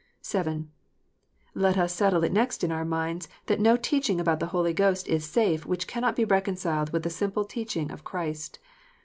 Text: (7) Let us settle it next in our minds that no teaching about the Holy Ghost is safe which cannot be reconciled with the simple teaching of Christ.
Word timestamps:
(7) 0.21 0.71
Let 1.53 1.77
us 1.77 1.93
settle 1.93 2.23
it 2.23 2.33
next 2.33 2.63
in 2.63 2.71
our 2.71 2.83
minds 2.83 3.27
that 3.45 3.59
no 3.59 3.77
teaching 3.77 4.19
about 4.19 4.39
the 4.39 4.47
Holy 4.47 4.73
Ghost 4.73 5.07
is 5.07 5.25
safe 5.29 5.63
which 5.63 5.85
cannot 5.85 6.15
be 6.15 6.25
reconciled 6.25 6.91
with 6.91 7.03
the 7.03 7.11
simple 7.11 7.45
teaching 7.45 7.91
of 7.91 8.03
Christ. 8.03 8.57